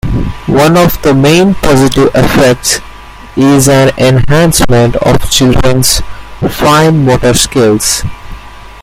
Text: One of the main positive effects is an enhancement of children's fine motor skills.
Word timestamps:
One 0.47 0.77
of 0.77 0.99
the 1.03 1.13
main 1.13 1.53
positive 1.53 2.09
effects 2.15 2.79
is 3.37 3.69
an 3.69 3.91
enhancement 3.99 4.95
of 4.95 5.29
children's 5.29 6.01
fine 6.43 7.05
motor 7.05 7.35
skills. 7.35 8.03